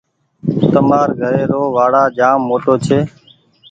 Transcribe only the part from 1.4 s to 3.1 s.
رو وآڙآ جآم موٽو ڇي۔